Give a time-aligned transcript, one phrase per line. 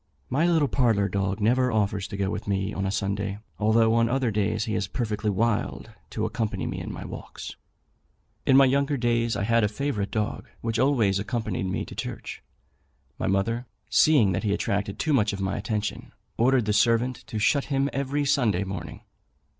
[0.31, 4.09] My little parlour dog never offers to go with me on a Sunday, although on
[4.09, 7.55] other days he is perfectly wild to accompany me in my walks.
[8.43, 12.41] In my younger days I had a favourite dog, which always accompanied me to church.
[13.19, 17.37] My mother, seeing that he attracted too much of my attention, ordered the servant to
[17.37, 19.01] shut him every Sunday morning.